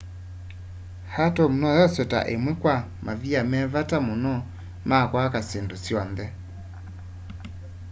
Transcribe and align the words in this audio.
atom 1.25 1.51
noyoswe 1.61 2.03
ta 2.11 2.19
ĩmwe 2.35 2.53
kwa 2.61 2.75
mavia 3.05 3.41
me 3.51 3.59
vata 3.73 3.97
mũno 4.07 4.33
ma 4.89 4.97
kwaka 5.11 5.39
syĩndũ 5.49 5.75
syonthe 5.85 6.25